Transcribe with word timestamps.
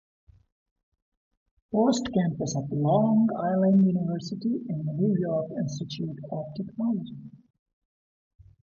Post 1.71 2.09
Campus 2.11 2.55
of 2.57 2.71
Long 2.71 3.27
Island 3.39 3.85
University 3.85 4.61
and 4.69 4.87
the 4.87 4.93
New 4.93 5.15
York 5.21 5.51
Institute 5.51 6.17
of 6.31 6.45
Technology. 6.55 7.19